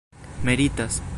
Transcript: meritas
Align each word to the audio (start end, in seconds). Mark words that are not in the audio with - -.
meritas 0.43 1.01